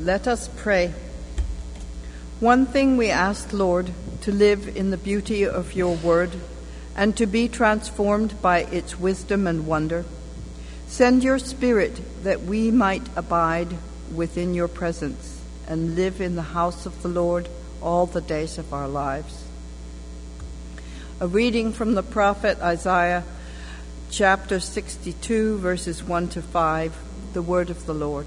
[0.00, 0.92] Let us pray.
[2.40, 6.32] One thing we ask, Lord, to live in the beauty of your word
[6.96, 10.04] and to be transformed by its wisdom and wonder.
[10.88, 13.68] Send your Spirit that we might abide
[14.12, 17.48] within your presence and live in the house of the Lord
[17.80, 19.44] all the days of our lives.
[21.20, 23.22] A reading from the prophet Isaiah,
[24.10, 26.96] chapter 62, verses 1 to 5,
[27.32, 28.26] the word of the Lord.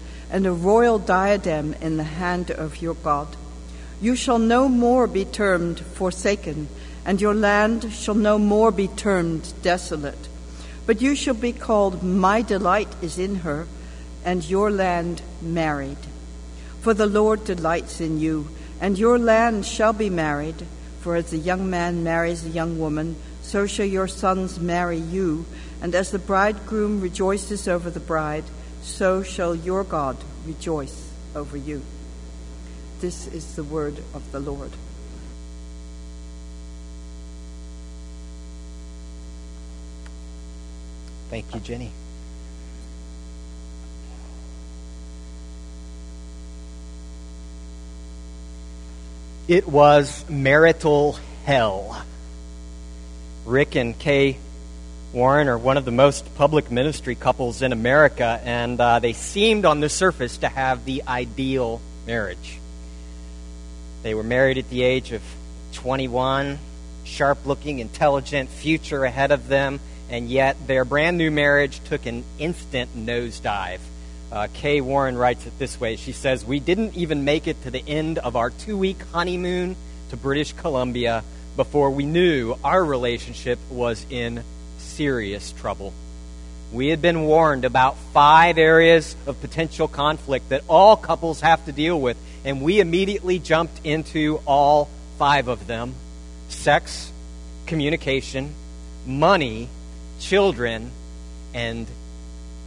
[0.31, 3.27] and a royal diadem in the hand of your God.
[4.01, 6.69] You shall no more be termed forsaken,
[7.05, 10.29] and your land shall no more be termed desolate.
[10.87, 13.67] But you shall be called, My delight is in her,
[14.25, 15.97] and your land married.
[16.81, 18.47] For the Lord delights in you,
[18.79, 20.65] and your land shall be married.
[21.01, 25.45] For as a young man marries a young woman, so shall your sons marry you,
[25.81, 28.45] and as the bridegroom rejoices over the bride,
[28.81, 31.81] so shall your God rejoice over you.
[32.99, 34.71] This is the word of the Lord.
[41.29, 41.91] Thank you, Jenny.
[49.47, 52.05] It was marital hell.
[53.45, 54.37] Rick and Kay
[55.13, 59.65] Warren are one of the most public ministry couples in America, and uh, they seemed
[59.65, 62.59] on the surface to have the ideal marriage.
[64.03, 65.21] They were married at the age of
[65.73, 66.59] 21,
[67.03, 72.23] sharp looking, intelligent, future ahead of them, and yet their brand new marriage took an
[72.39, 73.81] instant nosedive.
[74.31, 77.69] Uh, Kay Warren writes it this way She says, We didn't even make it to
[77.71, 79.75] the end of our two week honeymoon
[80.09, 81.25] to British Columbia
[81.57, 84.41] before we knew our relationship was in
[84.91, 85.93] serious trouble.
[86.71, 91.71] We had been warned about five areas of potential conflict that all couples have to
[91.71, 95.95] deal with, and we immediately jumped into all five of them
[96.49, 97.11] sex,
[97.65, 98.53] communication,
[99.05, 99.69] money,
[100.19, 100.91] children,
[101.53, 101.87] and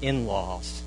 [0.02, 0.82] in laws.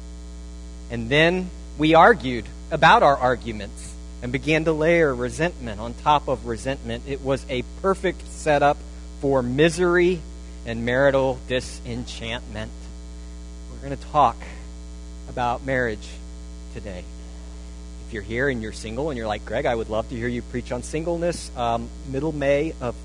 [0.91, 6.45] And then we argued about our arguments and began to layer resentment on top of
[6.45, 7.03] resentment.
[7.07, 8.77] It was a perfect setup
[9.21, 10.21] for misery
[10.67, 12.71] and marital disenchantment.
[13.71, 14.35] We're going to talk
[15.29, 16.05] about marriage
[16.73, 17.05] today.
[18.05, 20.27] If you're here and you're single and you're like, Greg, I would love to hear
[20.27, 21.55] you preach on singleness.
[21.55, 22.95] Um, middle May of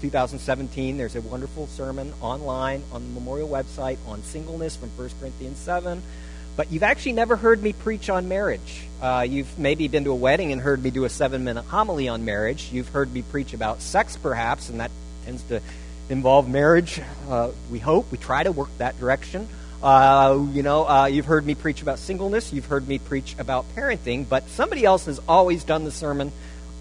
[0.00, 5.58] 2017, there's a wonderful sermon online on the memorial website on singleness from 1 Corinthians
[5.58, 6.02] 7.
[6.56, 8.82] But you've actually never heard me preach on marriage.
[9.00, 12.08] Uh, you've maybe been to a wedding and heard me do a seven minute homily
[12.08, 12.70] on marriage.
[12.72, 14.90] You've heard me preach about sex, perhaps, and that
[15.24, 15.60] tends to
[16.08, 17.00] involve marriage.
[17.28, 18.10] Uh, we hope.
[18.10, 19.48] We try to work that direction.
[19.82, 22.52] Uh, you know, uh, you've heard me preach about singleness.
[22.52, 24.28] You've heard me preach about parenting.
[24.28, 26.32] But somebody else has always done the sermon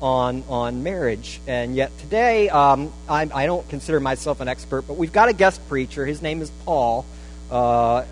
[0.01, 1.39] on on marriage.
[1.47, 5.33] And yet today, um, I, I don't consider myself an expert, but we've got a
[5.33, 6.05] guest preacher.
[6.05, 7.05] His name is Paul.
[7.51, 8.05] Uh,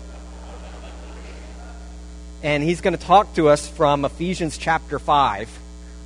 [2.42, 5.48] and he's going to talk to us from Ephesians chapter 5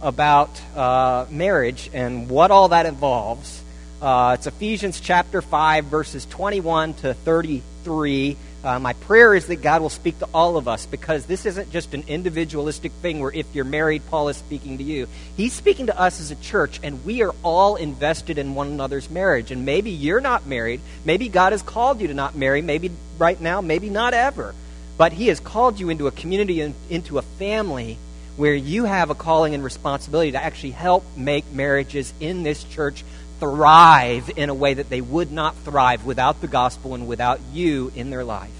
[0.02, 3.62] about uh, marriage and what all that involves.
[4.00, 8.36] Uh, it's Ephesians chapter 5, verses 21 to 33.
[8.62, 11.70] Uh, my prayer is that God will speak to all of us because this isn't
[11.70, 15.08] just an individualistic thing where if you're married, Paul is speaking to you.
[15.38, 19.08] He's speaking to us as a church, and we are all invested in one another's
[19.08, 19.50] marriage.
[19.50, 20.82] And maybe you're not married.
[21.06, 22.60] Maybe God has called you to not marry.
[22.60, 24.54] Maybe right now, maybe not ever.
[24.98, 27.96] But He has called you into a community, and into a family
[28.36, 33.02] where you have a calling and responsibility to actually help make marriages in this church
[33.40, 37.92] thrive in a way that they would not thrive without the gospel and without you
[37.94, 38.50] in their life.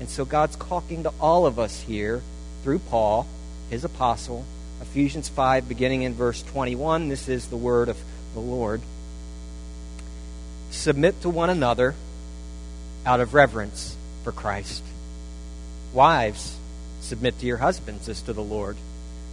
[0.00, 2.22] And so God's talking to all of us here
[2.62, 3.26] through Paul,
[3.70, 4.44] his apostle.
[4.80, 7.98] Ephesians 5, beginning in verse 21, this is the word of
[8.34, 8.80] the Lord.
[10.70, 11.94] Submit to one another
[13.04, 14.82] out of reverence for Christ.
[15.92, 16.56] Wives,
[17.00, 18.76] submit to your husbands as to the Lord.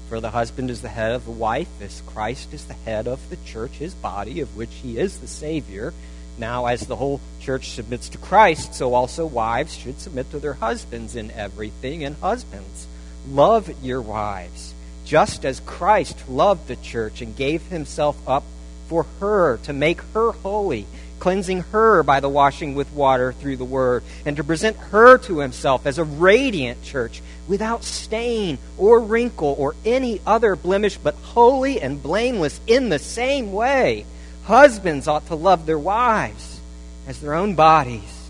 [0.10, 3.30] For the husband is the head of the wife, as Christ is the head of
[3.30, 5.94] the church, his body, of which he is the Savior.
[6.38, 10.54] Now, as the whole church submits to Christ, so also wives should submit to their
[10.54, 12.04] husbands in everything.
[12.04, 12.88] And husbands,
[13.28, 14.74] love your wives,
[15.06, 18.44] just as Christ loved the church and gave himself up
[18.88, 20.86] for her to make her holy,
[21.25, 25.39] cleansing her by the washing with water through the word, and to present her to
[25.39, 31.81] himself as a radiant church without stain or wrinkle or any other blemish, but holy
[31.81, 34.06] and blameless in the same way.
[34.44, 36.60] Husbands ought to love their wives
[37.07, 38.30] as their own bodies.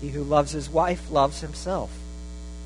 [0.00, 1.90] He who loves his wife loves himself.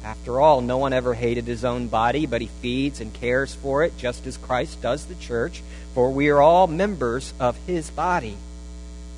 [0.04, 3.84] After all, no one ever hated his own body, but he feeds and cares for
[3.84, 5.62] it, just as Christ does the church,
[5.94, 8.36] for we are all members of his body.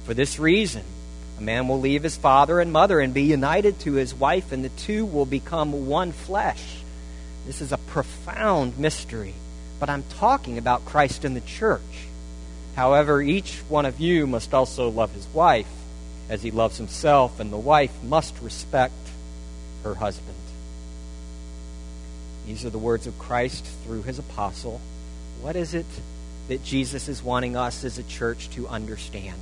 [0.05, 0.83] For this reason,
[1.39, 4.65] a man will leave his father and mother and be united to his wife, and
[4.65, 6.63] the two will become one flesh.
[7.47, 9.35] This is a profound mystery,
[9.81, 12.07] but I'm talking about Christ and the church.
[12.77, 15.69] However, each one of you must also love his wife
[16.29, 18.95] as he loves himself, and the wife must respect
[19.85, 20.37] her husband.
[22.47, 24.81] These are the words of Christ through his apostle.
[25.41, 25.87] What is it
[26.49, 29.39] that Jesus is wanting us as a church to understand?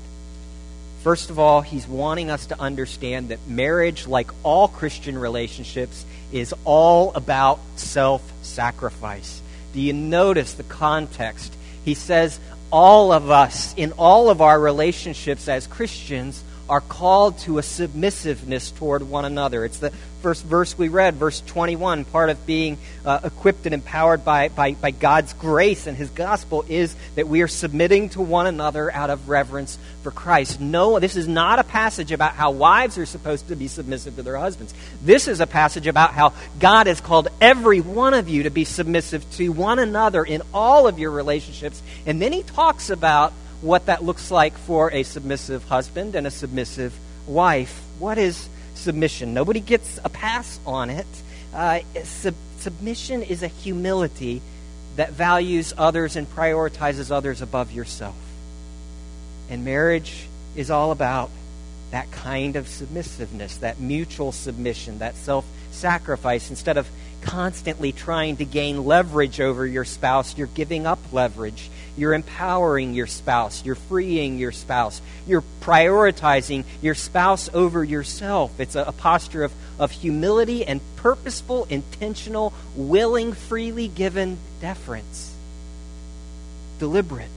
[1.03, 6.55] First of all, he's wanting us to understand that marriage, like all Christian relationships, is
[6.65, 9.41] all about self sacrifice.
[9.73, 11.55] Do you notice the context?
[11.85, 12.39] He says,
[12.71, 18.71] all of us, in all of our relationships as Christians, are called to a submissiveness
[18.71, 19.65] toward one another.
[19.65, 19.91] It's the
[20.23, 22.05] first verse we read, verse 21.
[22.05, 26.65] Part of being uh, equipped and empowered by, by, by God's grace and His gospel
[26.69, 30.61] is that we are submitting to one another out of reverence for Christ.
[30.61, 34.23] No, this is not a passage about how wives are supposed to be submissive to
[34.23, 34.73] their husbands.
[35.03, 38.65] This is a passage about how God has called every one of you to be
[38.65, 41.83] submissive to one another in all of your relationships.
[42.07, 43.33] And then He talks about
[43.63, 47.83] what that looks like for a submissive husband and a submissive wife.
[47.99, 49.35] What is submission?
[49.35, 51.07] Nobody gets a pass on it.
[51.55, 54.41] Uh, sub- submission is a humility
[54.97, 58.17] that values others and prioritizes others above yourself.
[59.49, 61.31] And marriage is all about
[61.91, 66.51] that kind of submissiveness, that mutual submission, that self sacrifice.
[66.51, 66.89] Instead of
[67.23, 73.07] constantly trying to gain leverage over your spouse, you're giving up leverage you're empowering your
[73.07, 73.63] spouse.
[73.63, 75.03] You're freeing your spouse.
[75.27, 78.59] You're prioritizing your spouse over yourself.
[78.59, 85.35] It's a, posture of, of humility and purposeful, intentional, willing, freely given deference.
[86.79, 87.29] Deliberate.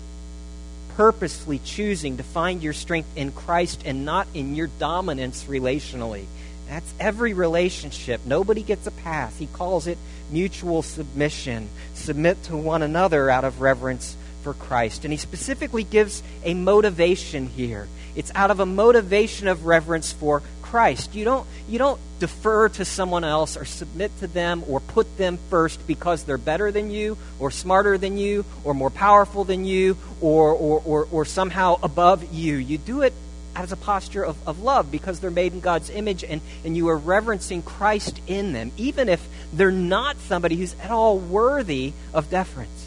[0.95, 6.23] Purposely choosing to find your strength in Christ and not in your dominance relationally.
[6.69, 8.21] That's every relationship.
[8.25, 9.37] Nobody gets a pass.
[9.37, 9.97] He calls it
[10.31, 11.67] mutual submission.
[11.95, 15.05] Submit to one another out of reverence for Christ.
[15.05, 17.87] And he specifically gives a motivation here.
[18.15, 21.15] It's out of a motivation of reverence for Christ.
[21.15, 25.37] You don't, you don't defer to someone else or submit to them or put them
[25.49, 29.97] first because they're better than you or smarter than you or more powerful than you
[30.21, 32.55] or, or, or, or somehow above you.
[32.55, 33.13] You do it
[33.55, 36.89] as a posture of, of love because they're made in God's image and, and you
[36.89, 39.23] are reverencing Christ in them, even if
[39.53, 42.82] they're not somebody who's at all worthy of deference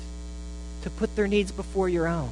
[0.86, 2.30] to put their needs before your own,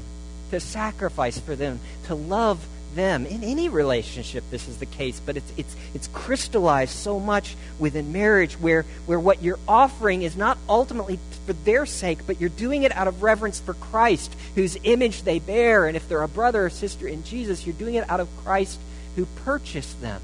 [0.52, 2.64] to sacrifice for them, to love
[2.94, 3.26] them.
[3.26, 8.12] In any relationship, this is the case, but it's, it's, it's crystallized so much within
[8.12, 12.84] marriage where, where what you're offering is not ultimately for their sake, but you're doing
[12.84, 15.88] it out of reverence for Christ, whose image they bear.
[15.88, 18.78] And if they're a brother or sister in Jesus, you're doing it out of Christ
[19.16, 20.20] who purchased them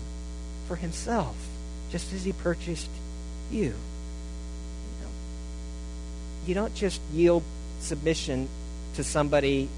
[0.68, 1.34] for himself,
[1.90, 2.90] just as he purchased
[3.50, 3.64] you.
[3.64, 3.74] You,
[6.46, 7.42] you don't just yield
[7.80, 8.48] submission
[8.94, 9.68] to somebody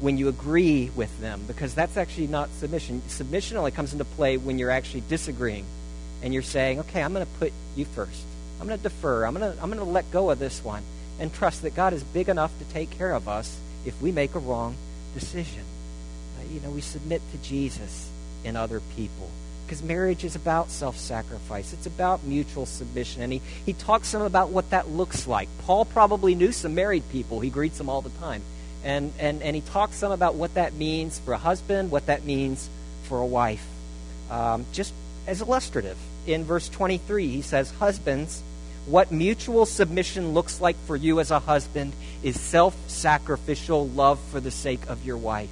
[0.00, 3.02] when you agree with them, because that's actually not submission.
[3.08, 5.64] Submission only comes into play when you're actually disagreeing
[6.22, 8.22] and you're saying, okay, I'm going to put you first.
[8.60, 9.24] I'm going to defer.
[9.24, 10.82] I'm going to, I'm going to let go of this one
[11.18, 14.34] and trust that God is big enough to take care of us if we make
[14.34, 14.76] a wrong
[15.14, 15.62] decision.
[16.52, 18.08] You know, we submit to Jesus
[18.44, 19.30] in other people
[19.66, 23.22] because marriage is about self sacrifice, it's about mutual submission.
[23.22, 25.48] And he, he talks some about what that looks like.
[25.62, 28.42] Paul probably knew some married people, he greets them all the time.
[28.84, 32.24] And, and, and he talks some about what that means for a husband, what that
[32.24, 32.70] means
[33.04, 33.66] for a wife.
[34.30, 34.94] Um, just
[35.26, 35.96] as illustrative,
[36.26, 38.42] in verse 23, he says, Husbands,
[38.86, 41.92] what mutual submission looks like for you as a husband
[42.22, 45.50] is self sacrificial love for the sake of your wife.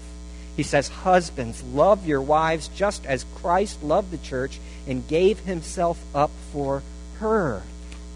[0.57, 6.03] He says, Husbands, love your wives just as Christ loved the church and gave himself
[6.15, 6.83] up for
[7.19, 7.63] her.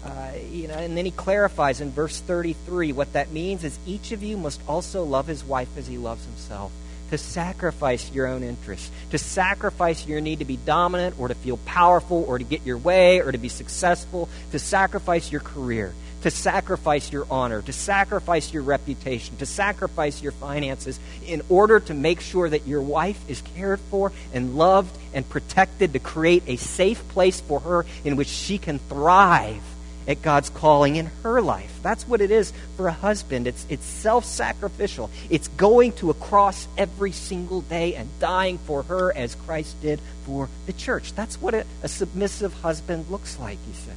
[0.03, 4.13] Uh, you know, and then he clarifies in verse 33 what that means is each
[4.13, 6.71] of you must also love his wife as he loves himself.
[7.09, 11.57] To sacrifice your own interests, to sacrifice your need to be dominant or to feel
[11.57, 16.31] powerful or to get your way or to be successful, to sacrifice your career, to
[16.31, 22.21] sacrifice your honor, to sacrifice your reputation, to sacrifice your finances in order to make
[22.21, 27.07] sure that your wife is cared for and loved and protected, to create a safe
[27.09, 29.63] place for her in which she can thrive
[30.09, 31.71] at God's calling in her life.
[31.83, 33.45] That's what it is for a husband.
[33.45, 35.11] It's, it's self sacrificial.
[35.29, 40.01] It's going to a cross every single day and dying for her as Christ did
[40.25, 41.13] for the church.
[41.13, 43.95] That's what a, a submissive husband looks like, he says.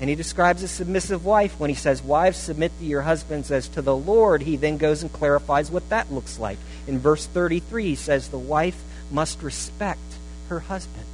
[0.00, 3.68] And he describes a submissive wife when he says, Wives, submit to your husbands as
[3.68, 4.42] to the Lord.
[4.42, 6.58] He then goes and clarifies what that looks like.
[6.88, 8.82] In verse 33, he says, The wife
[9.12, 10.00] must respect
[10.48, 11.04] her husband.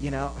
[0.00, 0.32] You know,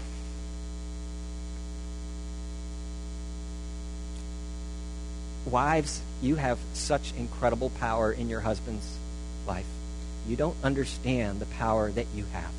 [5.46, 8.96] wives, you have such incredible power in your husband's
[9.46, 9.66] life.
[10.28, 12.50] You don't understand the power that you have.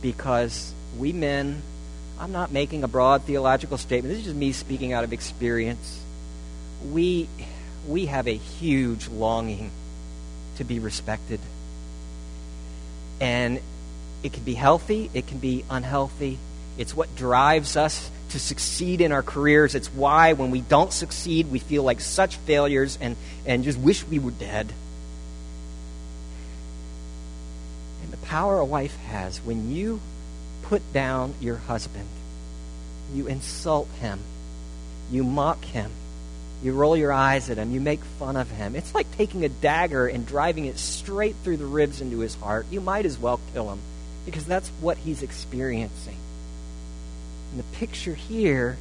[0.00, 1.62] Because we men
[2.22, 4.12] I'm not making a broad theological statement.
[4.12, 6.00] This is just me speaking out of experience.
[6.92, 7.28] We,
[7.88, 9.72] we have a huge longing
[10.58, 11.40] to be respected.
[13.20, 13.60] And
[14.22, 16.38] it can be healthy, it can be unhealthy.
[16.78, 19.74] It's what drives us to succeed in our careers.
[19.74, 24.04] It's why when we don't succeed, we feel like such failures and, and just wish
[24.06, 24.72] we were dead.
[28.02, 30.00] And the power a wife has when you
[30.62, 32.08] put down your husband.
[33.14, 34.18] You insult him.
[35.10, 35.90] You mock him.
[36.62, 37.72] You roll your eyes at him.
[37.72, 38.76] You make fun of him.
[38.76, 42.66] It's like taking a dagger and driving it straight through the ribs into his heart.
[42.70, 43.80] You might as well kill him
[44.24, 46.16] because that's what he's experiencing.
[47.52, 48.78] And the picture here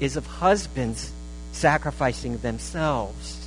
[0.00, 1.12] is of husbands
[1.52, 3.46] sacrificing themselves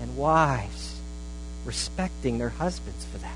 [0.00, 1.00] and wives
[1.64, 3.34] respecting their husbands for that.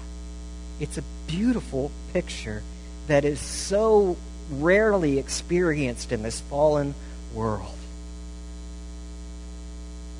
[0.78, 2.62] It's a beautiful picture
[3.06, 4.16] that is so
[4.50, 6.94] rarely experienced in this fallen
[7.34, 7.74] world.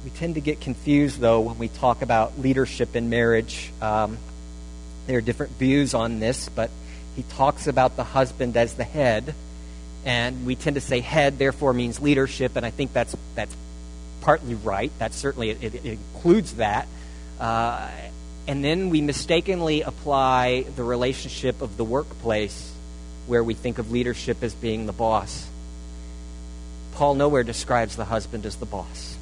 [0.04, 3.72] We tend to get confused, though, when we talk about leadership in marriage.
[3.82, 4.18] Um,
[5.06, 6.70] there are different views on this, but
[7.16, 9.34] he talks about the husband as the head,
[10.06, 13.54] and we tend to say head therefore means leadership, and I think that's that's
[14.22, 14.90] partly right.
[14.98, 16.86] That certainly it, it includes that.
[17.38, 17.90] Uh,
[18.48, 22.72] and then we mistakenly apply the relationship of the workplace
[23.26, 25.48] where we think of leadership as being the boss.
[26.92, 29.16] Paul nowhere describes the husband as the boss.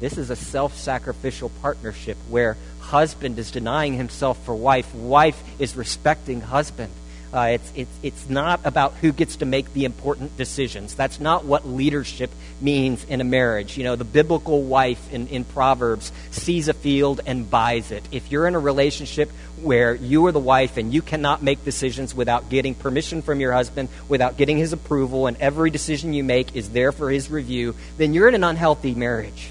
[0.00, 5.76] This is a self sacrificial partnership where husband is denying himself for wife, wife is
[5.76, 6.92] respecting husband.
[7.32, 10.94] Uh, it's, it's, it's not about who gets to make the important decisions.
[10.94, 13.76] That's not what leadership means in a marriage.
[13.76, 18.02] You know, the biblical wife in, in Proverbs sees a field and buys it.
[18.10, 19.30] If you're in a relationship
[19.62, 23.52] where you are the wife and you cannot make decisions without getting permission from your
[23.52, 27.76] husband, without getting his approval, and every decision you make is there for his review,
[27.96, 29.50] then you're in an unhealthy marriage.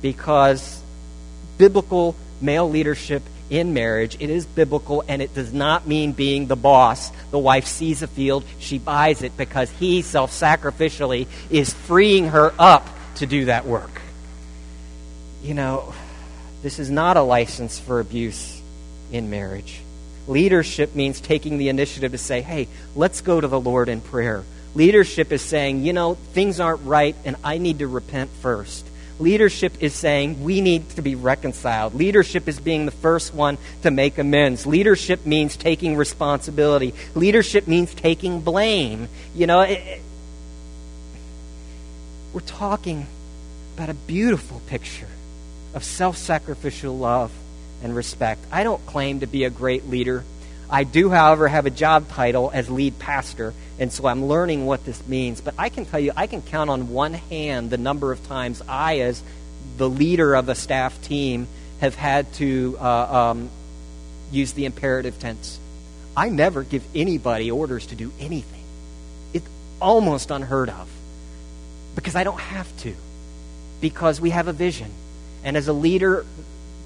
[0.00, 0.82] Because
[1.56, 4.16] biblical male leadership in marriage.
[4.18, 7.12] It is biblical, and it does not mean being the boss.
[7.30, 12.52] The wife sees a field, she buys it because he self sacrificially is freeing her
[12.58, 14.00] up to do that work.
[15.42, 15.92] You know,
[16.62, 18.60] this is not a license for abuse
[19.12, 19.80] in marriage.
[20.26, 24.44] Leadership means taking the initiative to say, hey, let's go to the Lord in prayer.
[24.74, 28.86] Leadership is saying, you know, things aren't right, and I need to repent first.
[29.18, 31.94] Leadership is saying we need to be reconciled.
[31.94, 34.66] Leadership is being the first one to make amends.
[34.66, 36.94] Leadership means taking responsibility.
[37.14, 39.08] Leadership means taking blame.
[39.34, 40.02] You know, it, it,
[42.32, 43.06] we're talking
[43.74, 45.08] about a beautiful picture
[45.74, 47.30] of self sacrificial love
[47.82, 48.40] and respect.
[48.50, 50.24] I don't claim to be a great leader.
[50.72, 54.86] I do, however, have a job title as lead pastor, and so I'm learning what
[54.86, 55.42] this means.
[55.42, 58.62] But I can tell you, I can count on one hand the number of times
[58.66, 59.22] I, as
[59.76, 61.46] the leader of a staff team,
[61.80, 63.50] have had to uh, um,
[64.30, 65.60] use the imperative tense.
[66.16, 68.64] I never give anybody orders to do anything.
[69.34, 69.48] It's
[69.78, 70.88] almost unheard of
[71.96, 72.94] because I don't have to,
[73.82, 74.90] because we have a vision.
[75.44, 76.24] And as a leader,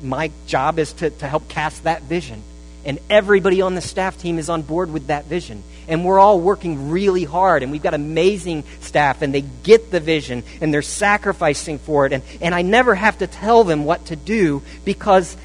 [0.03, 2.43] my job is to, to help cast that vision
[2.87, 5.63] and everybody on the staff team is on board with that vision.
[5.89, 10.01] And we're all working really hard, and we've got amazing staff, and they get the
[10.01, 12.13] vision, and they're sacrificing for it.
[12.13, 15.37] And, and I never have to tell them what to do because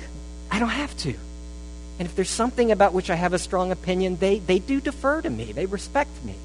[0.52, 1.16] I don't have to.
[2.00, 5.22] And if there's something about which I have a strong opinion, they, they do defer
[5.22, 6.36] to me, they respect me.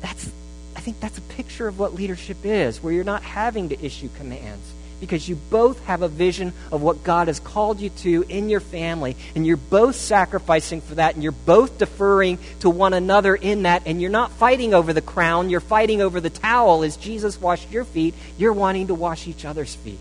[0.00, 0.30] That's,
[0.74, 4.08] I think that's a picture of what leadership is, where you're not having to issue
[4.16, 8.48] commands because you both have a vision of what God has called you to in
[8.48, 13.34] your family, and you're both sacrificing for that, and you're both deferring to one another
[13.34, 16.82] in that, and you're not fighting over the crown, you're fighting over the towel.
[16.82, 19.98] As Jesus washed your feet, you're wanting to wash each other's feet.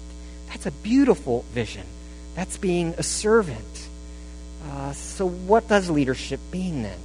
[0.48, 1.86] That's a beautiful vision.
[2.36, 3.88] That's being a servant.
[4.70, 7.00] Uh, so, what does leadership mean then?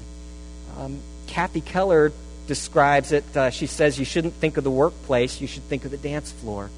[0.78, 2.12] Um, Kathy Keller
[2.46, 3.24] describes it.
[3.36, 6.32] Uh, she says you shouldn't think of the workplace, you should think of the dance
[6.32, 6.70] floor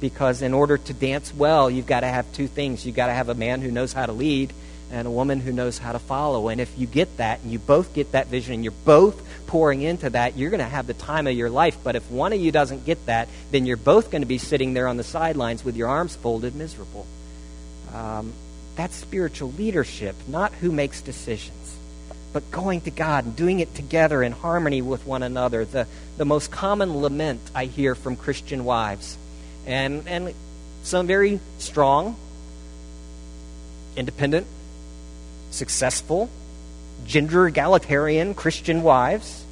[0.00, 2.84] because in order to dance well, you've got to have two things.
[2.84, 4.52] You've got to have a man who knows how to lead
[4.90, 6.48] and a woman who knows how to follow.
[6.48, 9.82] And if you get that and you both get that vision and you're both pouring
[9.82, 11.76] into that, you're going to have the time of your life.
[11.82, 14.74] But if one of you doesn't get that, then you're both going to be sitting
[14.74, 17.06] there on the sidelines with your arms folded, miserable.
[17.92, 18.32] Um,
[18.76, 21.76] that's spiritual leadership, not who makes decisions,
[22.32, 25.64] but going to God and doing it together in harmony with one another.
[25.64, 25.86] The,
[26.16, 29.16] the most common lament I hear from Christian wives
[29.66, 30.34] and, and
[30.82, 32.16] some very strong,
[33.96, 34.46] independent,
[35.50, 36.30] successful,
[37.04, 39.44] gender egalitarian Christian wives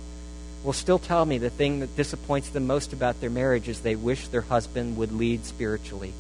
[0.63, 3.97] will still tell me the thing that disappoints them most about their marriage is they
[3.97, 6.13] wish their husband would lead spiritually.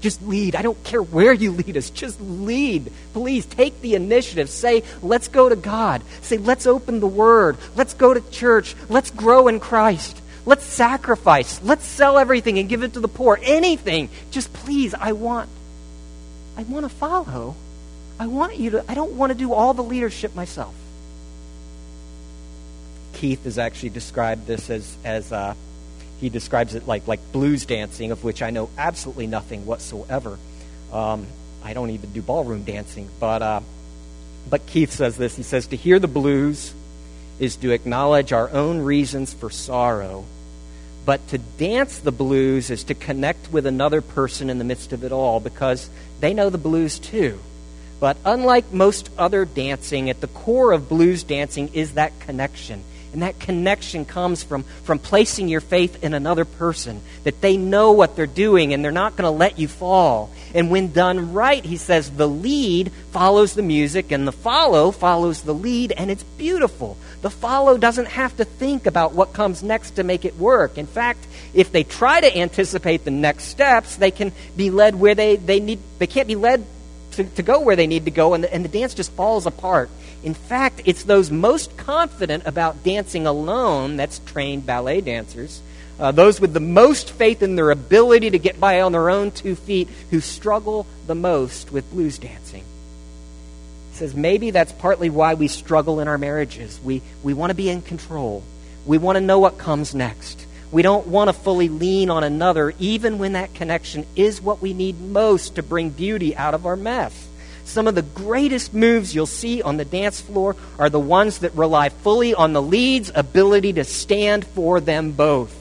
[0.00, 0.56] Just lead.
[0.56, 1.88] I don't care where you lead us.
[1.88, 2.90] Just lead.
[3.12, 4.50] Please take the initiative.
[4.50, 6.02] Say, let's go to God.
[6.22, 7.56] Say, let's open the Word.
[7.76, 8.74] Let's go to church.
[8.88, 10.20] Let's grow in Christ.
[10.44, 11.62] Let's sacrifice.
[11.62, 13.38] Let's sell everything and give it to the poor.
[13.42, 14.08] Anything.
[14.30, 15.48] Just please, I want
[16.56, 17.54] I want to follow.
[18.18, 20.74] I want you to I don't want to do all the leadership myself.
[23.14, 25.54] Keith has actually described this as as uh,
[26.20, 30.38] he describes it like like blues dancing, of which I know absolutely nothing whatsoever.
[30.92, 31.26] Um,
[31.64, 33.60] I don't even do ballroom dancing, but uh,
[34.50, 35.36] but Keith says this.
[35.36, 36.74] He says to hear the blues
[37.42, 40.24] is to acknowledge our own reasons for sorrow.
[41.04, 45.02] But to dance the blues is to connect with another person in the midst of
[45.02, 47.40] it all because they know the blues too.
[47.98, 52.84] But unlike most other dancing, at the core of blues dancing is that connection.
[53.12, 57.92] And that connection comes from, from placing your faith in another person, that they know
[57.92, 60.30] what they're doing and they're not going to let you fall.
[60.54, 65.42] And when done right, he says the lead follows the music and the follow follows
[65.42, 66.96] the lead, and it's beautiful.
[67.22, 70.76] The follow doesn't have to think about what comes next to make it work.
[70.76, 75.14] In fact, if they try to anticipate the next steps, they can be led where
[75.14, 76.66] they, they need, they can't be led
[77.12, 79.46] to, to go where they need to go, and the, and the dance just falls
[79.46, 79.88] apart.
[80.24, 85.62] In fact, it's those most confident about dancing alone, that's trained ballet dancers,
[86.00, 89.30] uh, those with the most faith in their ability to get by on their own
[89.30, 92.64] two feet, who struggle the most with blues dancing.
[93.92, 96.80] Says maybe that's partly why we struggle in our marriages.
[96.82, 98.42] We, we want to be in control,
[98.86, 100.46] we want to know what comes next.
[100.70, 104.72] We don't want to fully lean on another, even when that connection is what we
[104.72, 107.28] need most to bring beauty out of our mess.
[107.64, 111.54] Some of the greatest moves you'll see on the dance floor are the ones that
[111.54, 115.54] rely fully on the lead's ability to stand for them both.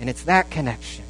[0.00, 1.04] And it's that connection,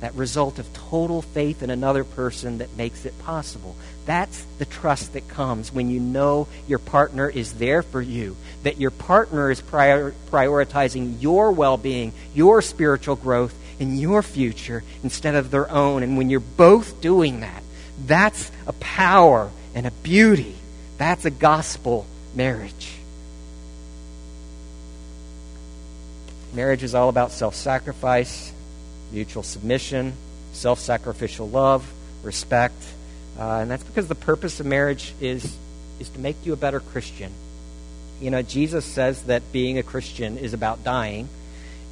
[0.00, 3.74] that result of total faith in another person, that makes it possible.
[4.06, 8.80] That's the trust that comes when you know your partner is there for you, that
[8.80, 15.34] your partner is prior- prioritizing your well being, your spiritual growth, and your future instead
[15.34, 16.02] of their own.
[16.02, 17.62] And when you're both doing that,
[18.06, 20.54] that's a power and a beauty.
[20.98, 22.92] That's a gospel marriage.
[26.52, 28.52] Marriage is all about self sacrifice,
[29.12, 30.14] mutual submission,
[30.52, 31.90] self sacrificial love,
[32.22, 32.74] respect.
[33.38, 35.56] Uh, and that's because the purpose of marriage is,
[35.98, 37.32] is to make you a better Christian.
[38.20, 41.28] You know, Jesus says that being a Christian is about dying.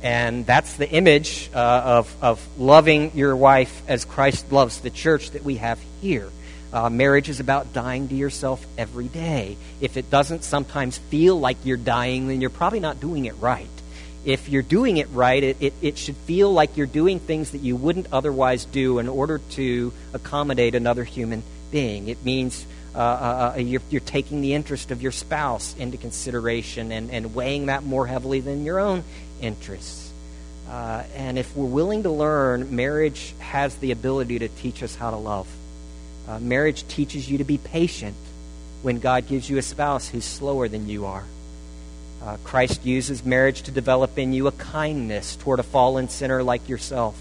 [0.02, 5.30] And that's the image uh, of, of loving your wife as Christ loves the church
[5.32, 6.30] that we have here.
[6.72, 9.56] Uh, marriage is about dying to yourself every day.
[9.80, 13.66] If it doesn't sometimes feel like you're dying, then you're probably not doing it right.
[14.24, 17.58] If you're doing it right, it, it, it should feel like you're doing things that
[17.58, 22.08] you wouldn't otherwise do in order to accommodate another human being.
[22.08, 26.90] It means uh, uh, uh you're, you're, taking the interest of your spouse into consideration
[26.90, 29.04] and, and weighing that more heavily than your own
[29.40, 30.10] interests.
[30.68, 35.10] Uh, and if we're willing to learn, marriage has the ability to teach us how
[35.10, 35.46] to love.
[36.28, 38.16] Uh, marriage teaches you to be patient
[38.82, 41.24] when God gives you a spouse who's slower than you are.
[42.22, 46.68] Uh, Christ uses marriage to develop in you a kindness toward a fallen sinner like
[46.68, 47.16] yourself.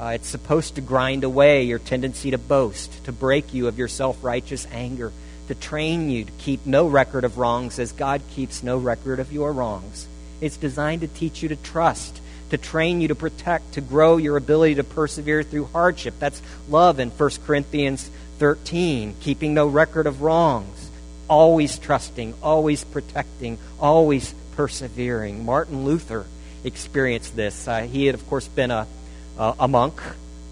[0.00, 3.88] Uh, it's supposed to grind away your tendency to boast, to break you of your
[3.88, 5.12] self righteous anger,
[5.48, 9.32] to train you to keep no record of wrongs as God keeps no record of
[9.32, 10.08] your wrongs.
[10.40, 14.36] It's designed to teach you to trust, to train you to protect, to grow your
[14.36, 16.14] ability to persevere through hardship.
[16.18, 20.81] That's love in 1 Corinthians 13, keeping no record of wrongs,
[21.28, 25.44] always trusting, always protecting, always persevering.
[25.44, 26.26] Martin Luther
[26.64, 27.66] experienced this.
[27.66, 28.86] Uh, he had, of course, been a,
[29.38, 30.00] uh, a monk,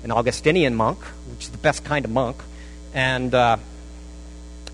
[0.05, 0.99] an Augustinian monk,
[1.31, 2.37] which is the best kind of monk.
[2.95, 3.59] And, uh,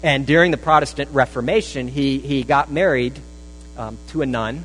[0.03, 3.19] and during the Protestant Reformation, he, he got married
[3.77, 4.65] um, to a nun.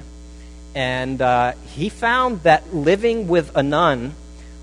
[0.73, 4.13] And uh, he found that living with a nun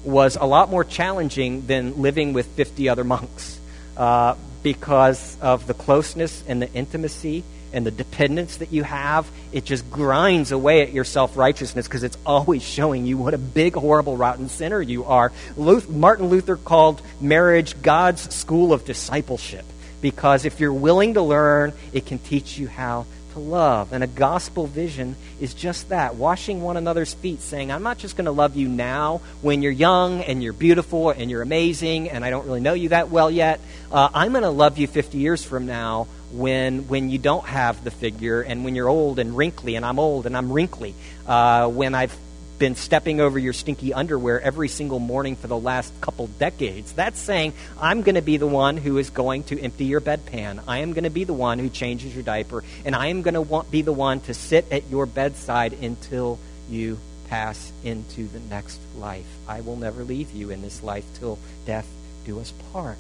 [0.04, 3.58] was a lot more challenging than living with 50 other monks
[3.98, 4.36] uh,
[4.72, 9.90] because of the closeness and the intimacy and the dependence that you have, it just
[9.90, 14.18] grinds away at your self righteousness because it's always showing you what a big, horrible,
[14.18, 15.32] rotten sinner you are.
[15.56, 19.64] Luther, Martin Luther called marriage God's school of discipleship
[20.02, 23.06] because if you're willing to learn, it can teach you how
[23.38, 23.92] to love.
[23.92, 28.16] And a gospel vision is just that washing one another's feet, saying, I'm not just
[28.16, 32.24] going to love you now when you're young and you're beautiful and you're amazing and
[32.24, 33.60] I don't really know you that well yet.
[33.90, 37.82] Uh, I'm going to love you 50 years from now when when you don't have
[37.84, 40.94] the figure and when you're old and wrinkly and I'm old and I'm wrinkly
[41.26, 42.14] uh, when I've
[42.58, 46.92] been stepping over your stinky underwear every single morning for the last couple decades.
[46.92, 50.62] That's saying, I'm going to be the one who is going to empty your bedpan.
[50.66, 52.64] I am going to be the one who changes your diaper.
[52.84, 56.98] And I am going to be the one to sit at your bedside until you
[57.28, 59.26] pass into the next life.
[59.46, 61.88] I will never leave you in this life till death
[62.24, 62.98] do us part.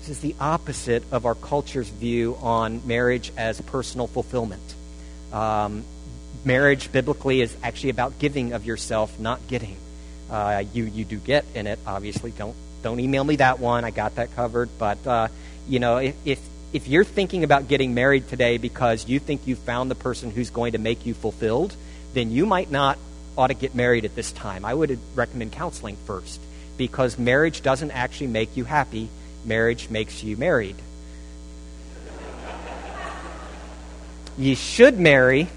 [0.00, 4.74] This is the opposite of our culture's view on marriage as personal fulfillment.
[5.32, 5.84] Um,
[6.44, 9.76] marriage, biblically, is actually about giving of yourself, not getting.
[10.30, 12.30] Uh, you you do get in it, obviously.
[12.30, 13.84] Don't don't email me that one.
[13.84, 14.68] I got that covered.
[14.78, 15.28] But uh,
[15.68, 16.40] you know, if, if
[16.72, 20.50] if you're thinking about getting married today because you think you found the person who's
[20.50, 21.74] going to make you fulfilled,
[22.14, 22.98] then you might not
[23.36, 24.64] ought to get married at this time.
[24.64, 26.40] I would recommend counseling first
[26.76, 29.08] because marriage doesn't actually make you happy
[29.44, 30.76] marriage makes you married.
[34.38, 35.48] You should marry.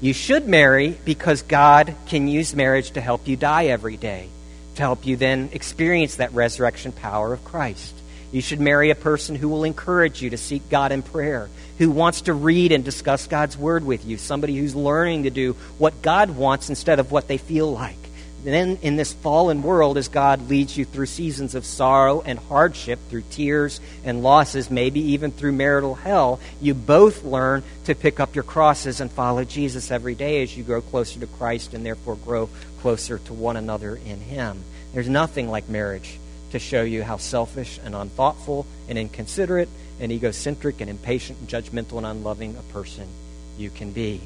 [0.00, 4.28] You should marry because God can use marriage to help you die every day,
[4.74, 7.94] to help you then experience that resurrection power of Christ.
[8.32, 11.90] You should marry a person who will encourage you to seek God in prayer, who
[11.90, 16.02] wants to read and discuss God's Word with you, somebody who's learning to do what
[16.02, 18.03] God wants instead of what they feel like
[18.52, 22.98] then in this fallen world, as God leads you through seasons of sorrow and hardship,
[23.08, 28.34] through tears and losses, maybe even through marital hell, you both learn to pick up
[28.34, 32.16] your crosses and follow Jesus every day as you grow closer to Christ and therefore
[32.16, 34.62] grow closer to one another in Him.
[34.92, 36.18] There's nothing like marriage
[36.50, 41.96] to show you how selfish and unthoughtful and inconsiderate and egocentric and impatient and judgmental
[41.96, 43.08] and unloving a person
[43.56, 44.20] you can be.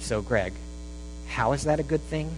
[0.00, 0.52] So, Greg,
[1.28, 2.30] how is that a good thing?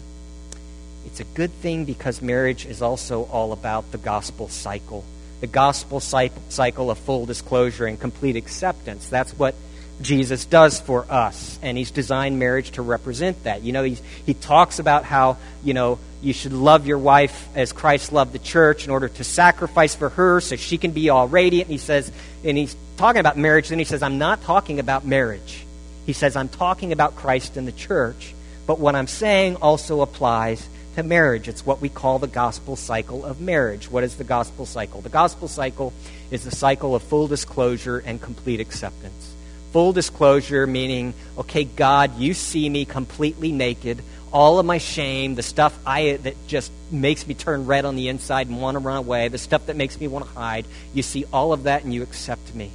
[1.07, 5.05] It's a good thing because marriage is also all about the gospel cycle.
[5.41, 9.09] The gospel cycle of full disclosure and complete acceptance.
[9.09, 9.55] That's what
[10.01, 11.59] Jesus does for us.
[11.63, 13.63] And he's designed marriage to represent that.
[13.63, 17.73] You know, he, he talks about how, you know, you should love your wife as
[17.73, 21.29] Christ loved the church in order to sacrifice for her so she can be all
[21.29, 21.69] radiant.
[21.69, 22.11] He says,
[22.43, 25.65] and he's talking about marriage, then he says, I'm not talking about marriage.
[26.07, 28.35] He says, I'm talking about Christ and the church.
[28.67, 31.49] But what I'm saying also applies to marriage.
[31.49, 33.91] It's what we call the gospel cycle of marriage.
[33.91, 35.01] What is the gospel cycle?
[35.01, 35.93] The gospel cycle
[36.31, 39.35] is the cycle of full disclosure and complete acceptance.
[39.73, 44.03] Full disclosure meaning, okay, God, you see me completely naked.
[44.33, 48.09] All of my shame, the stuff I that just makes me turn red on the
[48.09, 51.03] inside and want to run away, the stuff that makes me want to hide, you
[51.03, 52.71] see all of that and you accept me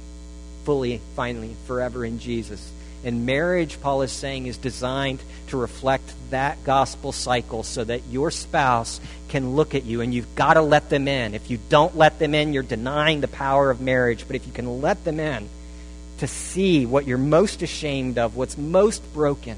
[0.64, 2.70] fully, finally, forever in Jesus.
[3.02, 8.30] And marriage, Paul is saying, is designed to reflect that gospel cycle so that your
[8.30, 11.34] spouse can look at you and you've got to let them in.
[11.34, 14.24] If you don't let them in, you're denying the power of marriage.
[14.26, 15.48] But if you can let them in
[16.18, 19.56] to see what you're most ashamed of, what's most broken,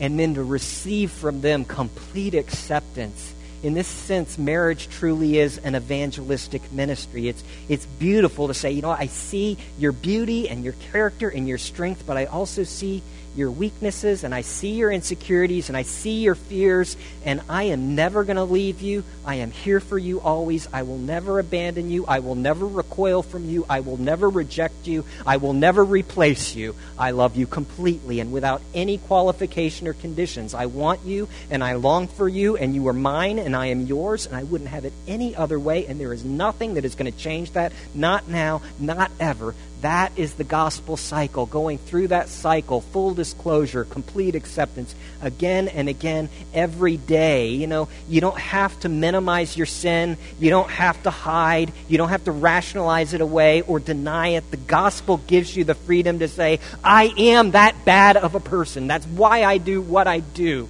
[0.00, 5.76] and then to receive from them complete acceptance in this sense, marriage truly is an
[5.76, 7.28] evangelistic ministry.
[7.28, 11.46] It's, it's beautiful to say, you know, I see your beauty and your character and
[11.46, 13.02] your strength, but I also see
[13.36, 17.94] your weaknesses and I see your insecurities and I see your fears, and I am
[17.94, 19.04] never going to leave you.
[19.24, 20.68] I am here for you always.
[20.72, 22.04] I will never abandon you.
[22.06, 23.64] I will never recoil from you.
[23.68, 25.04] I will never reject you.
[25.26, 26.74] I will never replace you.
[26.98, 30.54] I love you completely and without any qualification or conditions.
[30.54, 33.82] I want you and I long for you, and you are mine and I am
[33.82, 36.94] yours, and I wouldn't have it any other way, and there is nothing that is
[36.94, 37.72] going to change that.
[37.94, 39.54] Not now, not ever.
[39.82, 45.88] That is the gospel cycle, going through that cycle, full disclosure, complete acceptance again and
[45.88, 47.50] again every day.
[47.50, 50.16] You know, you don't have to minimize your sin.
[50.40, 51.72] You don't have to hide.
[51.88, 54.50] You don't have to rationalize it away or deny it.
[54.50, 58.88] The gospel gives you the freedom to say, I am that bad of a person.
[58.88, 60.68] That's why I do what I do.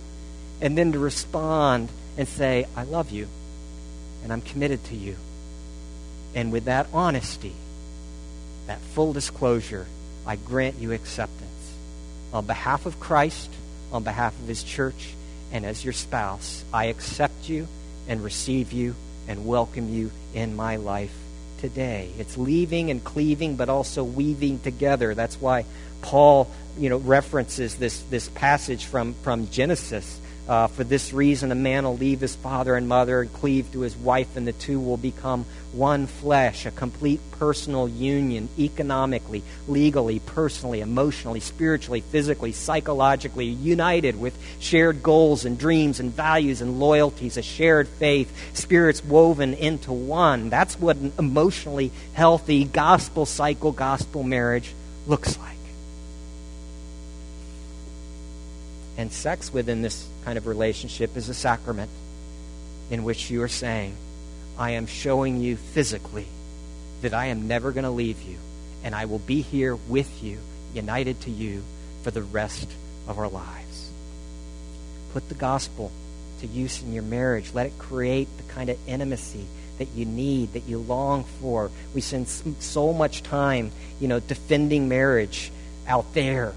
[0.61, 1.88] And then to respond
[2.19, 3.29] and say, I love you
[4.23, 5.17] and I'm committed to you.
[6.35, 7.55] And with that honesty,
[8.67, 9.87] that full disclosure,
[10.27, 11.52] I grant you acceptance.
[12.33, 13.51] On behalf of Christ,
[13.92, 15.14] on behalf of his church,
[15.53, 17.68] and as your spouse, I accept you
[18.09, 18.95] and receive you
[19.29, 21.14] and welcome you in my life
[21.59, 22.11] today.
[22.18, 25.14] It's leaving and cleaving, but also weaving together.
[25.14, 25.64] That's why
[26.01, 31.57] Paul, you know, references this, this passage from, from Genesis uh, for this reason, a
[31.57, 34.81] man will leave his father and mother and cleave to his wife, and the two
[34.81, 43.47] will become one flesh, a complete personal union, economically, legally, personally, emotionally, spiritually, physically, psychologically,
[43.47, 49.55] united with shared goals and dreams and values and loyalties, a shared faith, spirits woven
[49.55, 50.51] into one.
[50.51, 54.75] That's what an emotionally healthy gospel cycle, gospel marriage
[55.07, 55.53] looks like.
[59.03, 61.91] And sex within this kind of relationship is a sacrament
[62.88, 63.97] in which you are saying,
[64.57, 66.29] I am showing you physically
[67.01, 68.37] that I am never going to leave you,
[68.85, 70.38] and I will be here with you,
[70.73, 71.65] united to you,
[72.05, 72.69] for the rest
[73.09, 73.91] of our lives.
[75.12, 75.91] Put the gospel
[76.41, 77.53] to use in your marriage.
[77.53, 79.47] Let it create the kind of intimacy
[79.79, 81.73] that you need, that you long for.
[81.93, 85.51] We spend so much time, you know, defending marriage
[85.88, 86.55] out there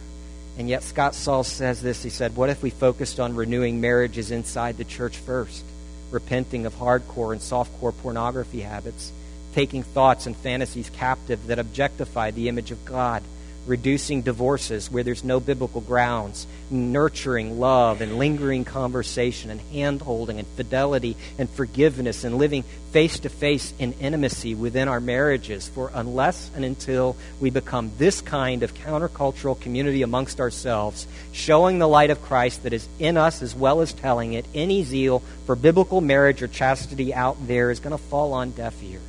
[0.58, 2.02] and yet, Scott Sauls says this.
[2.02, 5.66] He said, What if we focused on renewing marriages inside the church first,
[6.12, 9.12] repenting of hardcore and softcore pornography habits,
[9.54, 13.22] taking thoughts and fantasies captive that objectify the image of God?
[13.66, 20.40] Reducing divorces where there's no biblical grounds, nurturing love and lingering conversation and hand holding
[20.40, 25.68] and fidelity and forgiveness and living face to face in intimacy within our marriages.
[25.68, 31.88] For unless and until we become this kind of countercultural community amongst ourselves, showing the
[31.88, 35.56] light of Christ that is in us as well as telling it, any zeal for
[35.56, 39.02] biblical marriage or chastity out there is going to fall on deaf ears.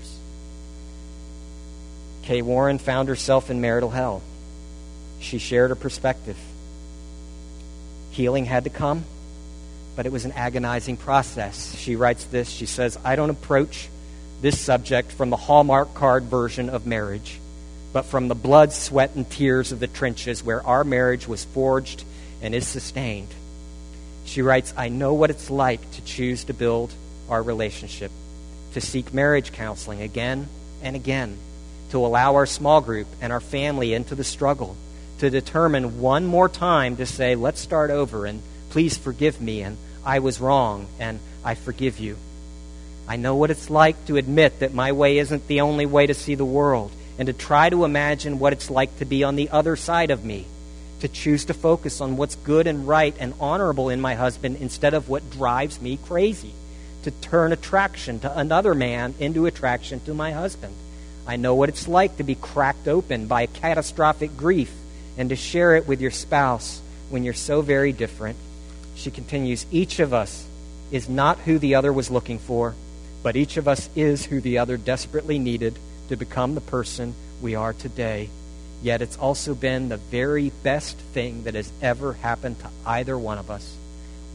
[2.23, 4.21] Kay Warren found herself in marital hell.
[5.20, 6.37] She shared her perspective.
[8.11, 9.05] Healing had to come,
[9.94, 11.76] but it was an agonizing process.
[11.76, 13.88] She writes this She says, I don't approach
[14.40, 17.40] this subject from the Hallmark card version of marriage,
[17.92, 22.05] but from the blood, sweat, and tears of the trenches where our marriage was forged
[22.42, 23.29] and is sustained.
[24.26, 26.92] She writes, I know what it's like to choose to build
[27.29, 28.11] our relationship,
[28.74, 30.48] to seek marriage counseling again
[30.83, 31.38] and again,
[31.90, 34.76] to allow our small group and our family into the struggle
[35.18, 39.76] to determine one more time to say, let's start over and please forgive me and
[40.05, 42.16] I was wrong and I forgive you.
[43.09, 46.14] I know what it's like to admit that my way isn't the only way to
[46.14, 49.48] see the world and to try to imagine what it's like to be on the
[49.50, 50.44] other side of me,
[51.00, 54.92] to choose to focus on what's good and right and honorable in my husband instead
[54.92, 56.52] of what drives me crazy,
[57.05, 60.74] to turn attraction to another man into attraction to my husband.
[61.26, 64.72] I know what it's like to be cracked open by catastrophic grief
[65.16, 68.37] and to share it with your spouse when you're so very different.
[68.94, 70.46] She continues, each of us
[70.90, 72.74] is not who the other was looking for,
[73.22, 77.55] but each of us is who the other desperately needed to become the person we
[77.55, 78.31] are today.
[78.83, 83.38] Yet it's also been the very best thing that has ever happened to either one
[83.38, 83.74] of us.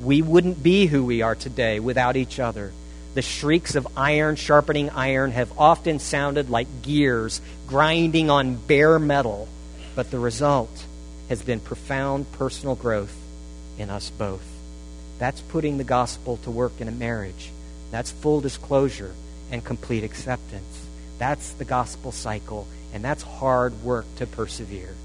[0.02, 2.74] We wouldn't be who we are today without each other.
[3.14, 9.48] The shrieks of iron sharpening iron have often sounded like gears grinding on bare metal
[9.96, 10.86] but the result
[11.30, 13.16] has been profound personal growth
[13.78, 14.46] in us both.
[15.20, 17.52] That's putting the gospel to work in a marriage.
[17.92, 19.14] That's full disclosure
[19.52, 20.88] and complete acceptance.
[21.20, 24.96] That's the gospel cycle, and that's hard work to persevere.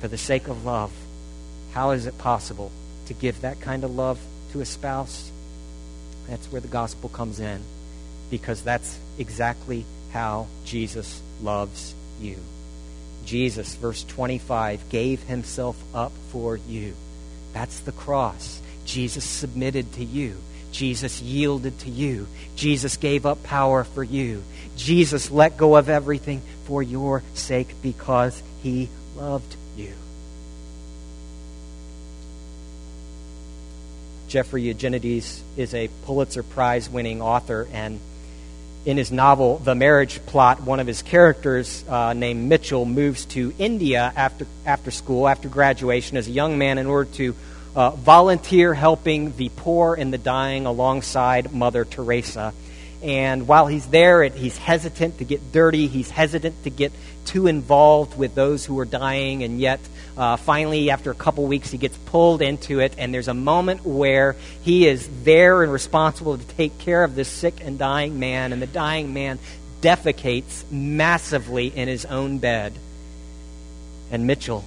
[0.00, 0.92] For the sake of love,
[1.72, 2.72] how is it possible
[3.06, 4.18] to give that kind of love
[4.52, 5.30] to a spouse?
[6.28, 7.60] That's where the gospel comes in,
[8.30, 12.36] because that's exactly how Jesus loves you.
[13.24, 16.94] Jesus, verse 25, gave himself up for you.
[17.52, 18.60] That's the cross.
[18.84, 20.36] Jesus submitted to you.
[20.72, 22.26] Jesus yielded to you.
[22.56, 24.42] Jesus gave up power for you.
[24.76, 29.92] Jesus let go of everything for your sake because he loved you.
[34.26, 38.00] Jeffrey Eugenides is a Pulitzer Prize winning author, and
[38.84, 43.54] in his novel, The Marriage Plot, one of his characters uh, named Mitchell moves to
[43.58, 47.34] India after, after school, after graduation, as a young man in order to
[47.74, 52.52] uh, volunteer helping the poor and the dying alongside Mother Teresa.
[53.02, 55.88] And while he's there, he's hesitant to get dirty.
[55.88, 56.92] He's hesitant to get
[57.26, 59.42] too involved with those who are dying.
[59.42, 59.80] And yet,
[60.16, 62.94] uh, finally, after a couple weeks, he gets pulled into it.
[62.98, 67.28] And there's a moment where he is there and responsible to take care of this
[67.28, 68.52] sick and dying man.
[68.52, 69.38] And the dying man
[69.80, 72.72] defecates massively in his own bed.
[74.12, 74.64] And Mitchell,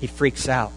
[0.00, 0.72] he freaks out.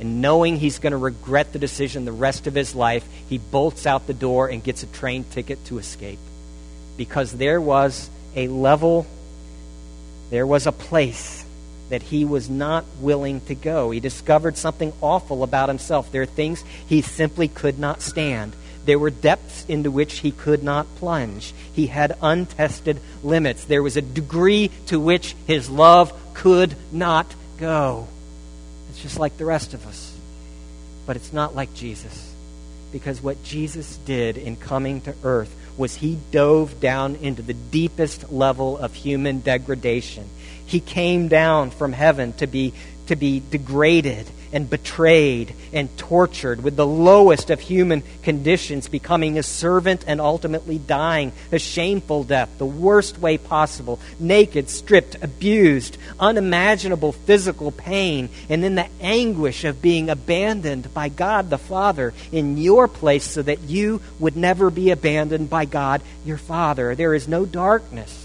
[0.00, 3.86] And knowing he's going to regret the decision the rest of his life, he bolts
[3.86, 6.18] out the door and gets a train ticket to escape.
[6.96, 9.06] Because there was a level,
[10.30, 11.41] there was a place
[11.92, 13.90] that he was not willing to go.
[13.90, 16.10] He discovered something awful about himself.
[16.10, 18.54] There are things he simply could not stand.
[18.86, 21.52] There were depths into which he could not plunge.
[21.74, 23.66] He had untested limits.
[23.66, 27.26] There was a degree to which his love could not
[27.58, 28.08] go
[28.88, 30.16] It's just like the rest of us.
[31.04, 32.32] But it's not like Jesus.
[32.90, 38.30] Because what Jesus did in coming to earth was he dove down into the deepest
[38.32, 40.28] level of human degradation.
[40.66, 42.72] He came down from heaven to be,
[43.06, 49.42] to be degraded and betrayed and tortured with the lowest of human conditions, becoming a
[49.42, 57.12] servant and ultimately dying a shameful death, the worst way possible, naked, stripped, abused, unimaginable
[57.12, 62.86] physical pain, and then the anguish of being abandoned by God the Father in your
[62.88, 66.94] place so that you would never be abandoned by God your Father.
[66.94, 68.21] There is no darkness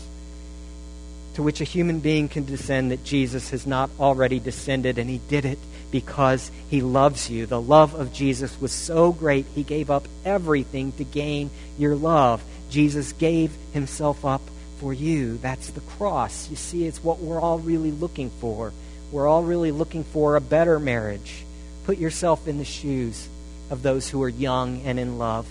[1.38, 5.19] to which a human being can descend that Jesus has not already descended, and he
[5.30, 5.60] did it
[5.91, 7.45] because he loves you.
[7.45, 12.43] The love of Jesus was so great, he gave up everything to gain your love.
[12.71, 14.41] Jesus gave himself up
[14.80, 15.38] for you.
[15.38, 16.50] That's the cross.
[16.50, 18.73] You see, it's what we're all really looking for.
[19.12, 21.45] We're all really looking for a better marriage.
[21.86, 23.30] Put yourself in the shoes
[23.69, 25.47] of those who are young and in love.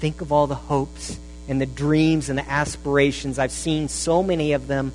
[0.00, 1.16] Think of all the hopes
[1.48, 3.38] and the dreams and the aspirations.
[3.38, 4.92] I've seen so many of them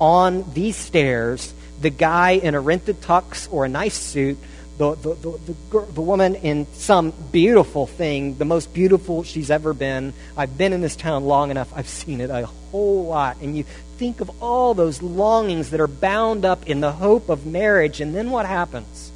[0.00, 4.38] on these stairs the guy in a rented tux or a nice suit,
[4.78, 9.72] the, the, the, the, the woman in some beautiful thing, the most beautiful she's ever
[9.72, 10.12] been.
[10.36, 13.38] I've been in this town long enough, I've seen it a whole lot.
[13.40, 13.64] And you
[13.96, 18.14] think of all those longings that are bound up in the hope of marriage, and
[18.14, 19.10] then what happens?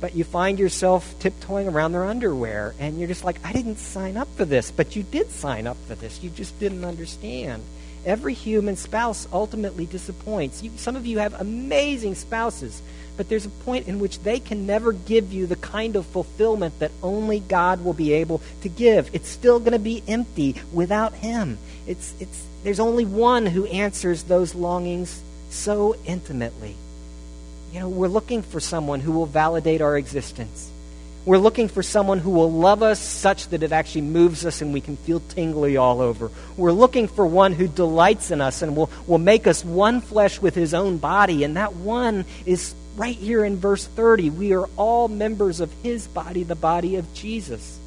[0.00, 4.16] But you find yourself tiptoeing around their underwear, and you're just like, I didn't sign
[4.16, 6.22] up for this, but you did sign up for this.
[6.24, 7.62] You just didn't understand.
[8.04, 10.62] Every human spouse ultimately disappoints.
[10.62, 12.82] You, some of you have amazing spouses,
[13.16, 16.78] but there's a point in which they can never give you the kind of fulfillment
[16.80, 19.10] that only God will be able to give.
[19.12, 21.58] It's still going to be empty without Him.
[21.86, 26.74] It's, it's, there's only one who answers those longings so intimately.
[27.72, 30.71] You know, we're looking for someone who will validate our existence.
[31.24, 34.72] We're looking for someone who will love us such that it actually moves us and
[34.72, 36.32] we can feel tingly all over.
[36.56, 40.40] We're looking for one who delights in us and will, will make us one flesh
[40.40, 41.44] with his own body.
[41.44, 44.30] And that one is right here in verse 30.
[44.30, 47.78] We are all members of his body, the body of Jesus.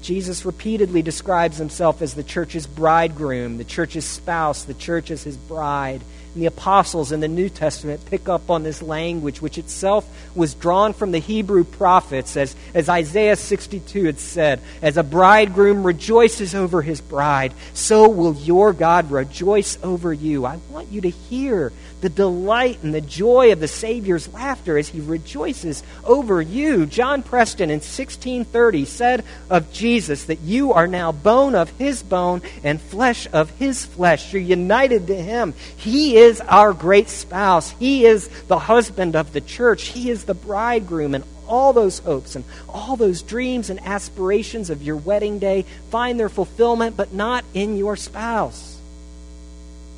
[0.00, 5.36] Jesus repeatedly describes himself as the church's bridegroom, the church's spouse, the church as his
[5.36, 6.00] bride.
[6.34, 10.54] And the apostles in the New Testament pick up on this language, which itself was
[10.54, 16.54] drawn from the Hebrew prophets, as, as Isaiah 62 had said, As a bridegroom rejoices
[16.54, 20.46] over his bride, so will your God rejoice over you.
[20.46, 24.88] I want you to hear the delight and the joy of the Savior's laughter as
[24.88, 26.86] he rejoices over you.
[26.86, 32.42] John Preston in 1630 said of Jesus that you are now bone of his bone
[32.62, 34.32] and flesh of his flesh.
[34.32, 35.54] You're united to him.
[35.76, 37.70] He is our great spouse.
[37.70, 39.88] He is the husband of the church.
[39.88, 44.82] He is the bridegroom and all those hopes and all those dreams and aspirations of
[44.82, 48.78] your wedding day find their fulfillment, but not in your spouse.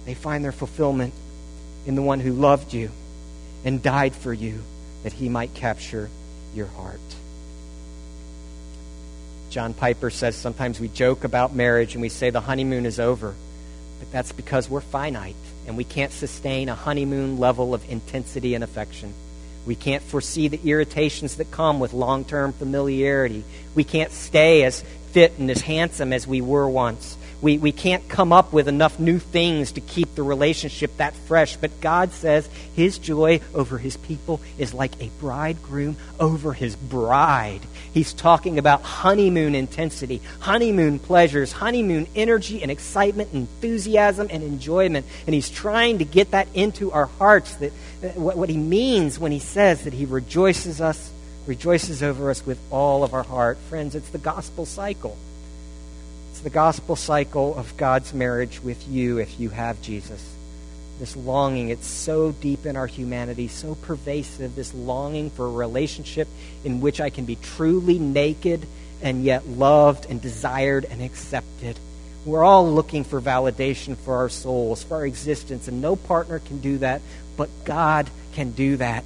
[0.04, 1.12] They find their fulfillment
[1.86, 2.90] in the one who loved you
[3.64, 4.62] and died for you
[5.02, 6.08] that he might capture
[6.54, 7.00] your heart.
[9.50, 13.34] John Piper says sometimes we joke about marriage and we say the honeymoon is over,
[13.98, 15.34] but that's because we're finite
[15.66, 19.14] and we can't sustain a honeymoon level of intensity and affection.
[19.66, 23.44] We can't foresee the irritations that come with long term familiarity.
[23.74, 24.82] We can't stay as
[25.12, 27.16] fit and as handsome as we were once.
[27.42, 31.56] We, we can't come up with enough new things to keep the relationship that fresh.
[31.56, 37.60] But God says his joy over his people is like a bridegroom over his bride.
[37.94, 45.06] He's talking about honeymoon intensity, honeymoon pleasures, honeymoon energy and excitement, enthusiasm and enjoyment.
[45.26, 47.72] And he's trying to get that into our hearts that,
[48.02, 51.10] that what, what he means when he says that he rejoices us,
[51.46, 53.56] rejoices over us with all of our heart.
[53.70, 55.16] Friends, it's the gospel cycle.
[56.40, 60.26] It's the gospel cycle of God's marriage with you if you have Jesus.
[60.98, 66.28] This longing, it's so deep in our humanity, so pervasive, this longing for a relationship
[66.64, 68.66] in which I can be truly naked
[69.02, 71.78] and yet loved and desired and accepted.
[72.24, 76.62] We're all looking for validation for our souls, for our existence, and no partner can
[76.62, 77.02] do that,
[77.36, 79.04] but God can do that.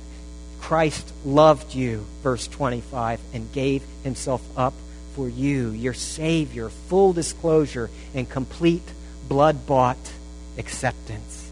[0.60, 4.74] Christ loved you, verse 25, and gave himself up
[5.14, 8.82] for you, your Savior, full disclosure and complete
[9.28, 10.12] blood bought
[10.58, 11.50] acceptance.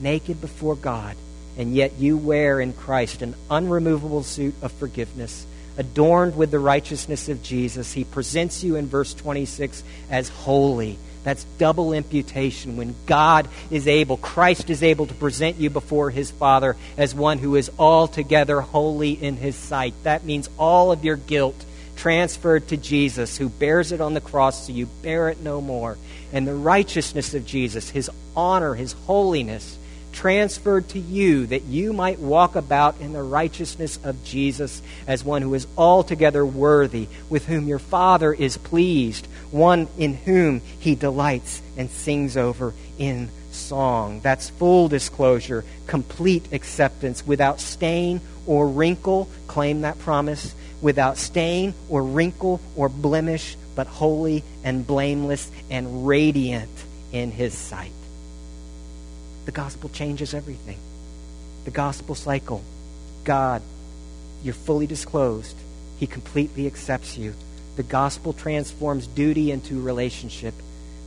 [0.00, 1.16] Naked before God,
[1.56, 5.46] and yet you wear in Christ an unremovable suit of forgiveness,
[5.76, 7.92] adorned with the righteousness of Jesus.
[7.92, 10.98] He presents you in verse 26 as holy.
[11.22, 12.76] That's double imputation.
[12.76, 17.38] When God is able, Christ is able to present you before his Father as one
[17.38, 19.94] who is altogether holy in his sight.
[20.02, 21.64] That means all of your guilt
[21.96, 25.96] transferred to Jesus, who bears it on the cross so you bear it no more.
[26.32, 29.78] And the righteousness of Jesus, his honor, his holiness,
[30.12, 35.42] transferred to you that you might walk about in the righteousness of Jesus as one
[35.42, 41.60] who is altogether worthy, with whom your Father is pleased, one in whom he delights
[41.76, 44.20] and sings over in song.
[44.20, 49.28] That's full disclosure, complete acceptance, without stain or wrinkle.
[49.46, 56.70] Claim that promise without stain or wrinkle or blemish, but holy and blameless and radiant
[57.12, 57.92] in his sight.
[59.46, 60.78] The gospel changes everything.
[61.64, 62.62] The gospel cycle.
[63.24, 63.62] God,
[64.42, 65.56] you're fully disclosed.
[65.98, 67.34] He completely accepts you.
[67.76, 70.54] The gospel transforms duty into relationship.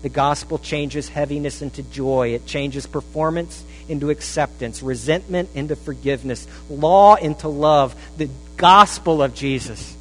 [0.02, 2.30] The gospel changes heaviness into joy.
[2.30, 7.96] It changes performance into acceptance, resentment into forgiveness, law into love.
[8.18, 9.96] The gospel of Jesus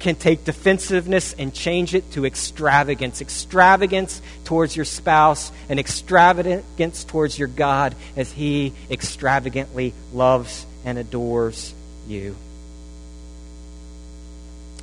[0.00, 3.20] can take defensiveness and change it to extravagance.
[3.20, 11.72] Extravagance towards your spouse and extravagance towards your God as He extravagantly loves and adores
[12.08, 12.34] you.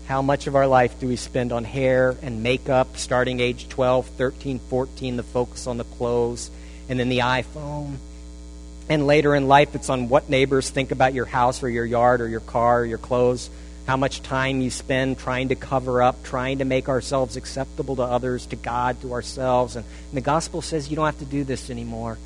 [0.08, 4.08] How much of our life do we spend on hair and makeup starting age 12,
[4.08, 6.50] 13, 14, the focus on the clothes,
[6.88, 7.98] and then the iPhone?
[8.90, 12.22] And later in life, it's on what neighbors think about your house or your yard
[12.22, 13.50] or your car or your clothes,
[13.86, 18.02] how much time you spend trying to cover up, trying to make ourselves acceptable to
[18.02, 19.76] others, to God, to ourselves.
[19.76, 22.18] And, and the gospel says you don't have to do this anymore.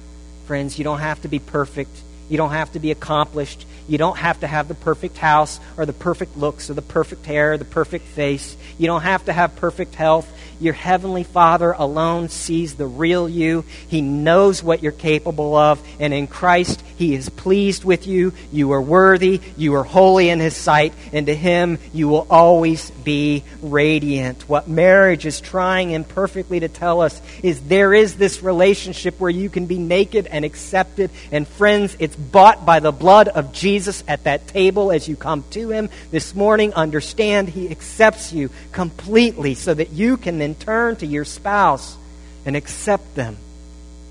[0.45, 1.95] Friends, you don't have to be perfect.
[2.29, 3.65] You don't have to be accomplished.
[3.87, 7.25] You don't have to have the perfect house or the perfect looks or the perfect
[7.25, 8.55] hair or the perfect face.
[8.77, 10.31] You don't have to have perfect health.
[10.59, 13.65] Your Heavenly Father alone sees the real you.
[13.87, 15.81] He knows what you're capable of.
[15.99, 18.33] And in Christ, He is pleased with you.
[18.51, 19.41] You are worthy.
[19.57, 20.93] You are holy in His sight.
[21.11, 24.47] And to Him, you will always be radiant.
[24.47, 29.49] What marriage is trying imperfectly to tell us is there is this relationship where you
[29.49, 31.11] can be naked and accepted.
[31.31, 35.43] And friends, it's bought by the blood of Jesus at that table as you come
[35.51, 36.73] to Him this morning.
[36.73, 41.97] Understand He accepts you completely so that you can then turn to your spouse
[42.45, 43.37] and accept them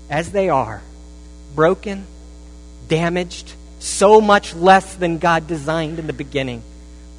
[0.09, 0.81] as they are
[1.53, 2.07] broken,
[2.87, 6.63] damaged, so much less than God designed in the beginning.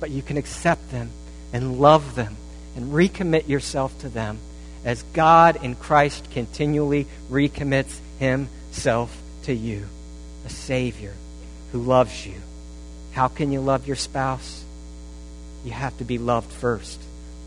[0.01, 1.11] But you can accept them
[1.53, 2.37] and love them
[2.75, 4.39] and recommit yourself to them
[4.85, 9.87] as God in Christ continually recommits himself to you,
[10.45, 11.15] a Savior
[11.71, 12.35] who loves you.
[13.13, 14.65] How can you love your spouse?
[15.65, 17.01] You have to be loved first,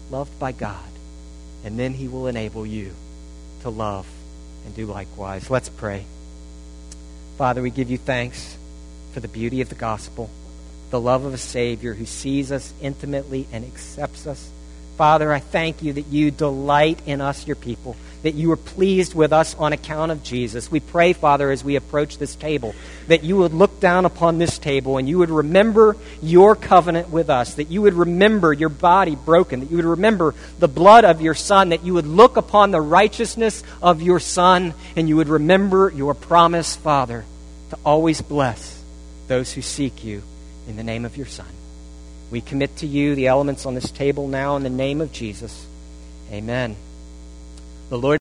[0.09, 0.79] loved by God
[1.63, 2.93] and then He will enable you
[3.61, 4.07] to love
[4.65, 5.49] and do likewise.
[5.49, 6.05] Let's pray.
[7.37, 8.57] Father, we give you thanks
[9.13, 10.29] for the beauty of the gospel,
[10.89, 14.49] the love of a Savior who sees us intimately and accepts us.
[14.97, 17.95] Father, I thank you that you delight in us, your people
[18.27, 20.69] that you are pleased with us on account of Jesus.
[20.69, 22.75] We pray, Father, as we approach this table,
[23.07, 27.29] that you would look down upon this table and you would remember your covenant with
[27.29, 31.21] us, that you would remember your body broken, that you would remember the blood of
[31.21, 35.29] your Son, that you would look upon the righteousness of your Son, and you would
[35.29, 37.23] remember your promise, Father,
[37.69, 38.83] to always bless
[39.29, 40.21] those who seek you
[40.67, 41.47] in the name of your Son.
[42.29, 45.65] We commit to you the elements on this table now in the name of Jesus.
[46.29, 46.75] Amen.
[47.89, 48.15] The Lord